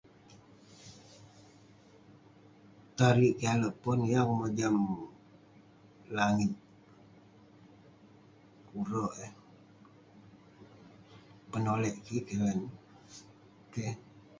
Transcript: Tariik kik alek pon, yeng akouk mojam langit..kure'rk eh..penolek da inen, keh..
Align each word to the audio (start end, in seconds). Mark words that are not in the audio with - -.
Tariik 2.97 3.35
kik 3.39 3.49
alek 3.53 3.73
pon, 3.81 3.99
yeng 4.09 4.19
akouk 4.21 4.39
mojam 4.41 4.75
langit..kure'rk 6.17 9.13
eh..penolek 9.27 11.95
da 12.05 12.13
inen, 12.33 12.59
keh.. 13.73 13.93